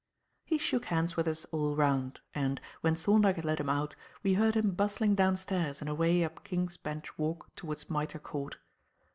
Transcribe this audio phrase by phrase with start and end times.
[0.43, 4.33] He shook hands with us all round, and, when Thorndyke had let him out, we
[4.33, 8.57] heard him bustling downstairs and away up King's Bench Walk towards Mitre Court.